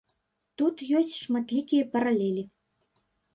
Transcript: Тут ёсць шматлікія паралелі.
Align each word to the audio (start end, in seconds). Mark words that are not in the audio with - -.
Тут 0.61 0.75
ёсць 0.99 1.17
шматлікія 1.25 1.83
паралелі. 1.93 2.43